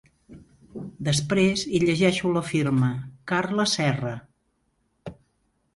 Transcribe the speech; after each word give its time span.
Després 1.07 1.65
hi 1.73 1.81
llegeixo 1.85 2.33
la 2.39 2.43
firma: 2.49 2.91
Carla 3.35 3.69
Serra. 3.77 4.17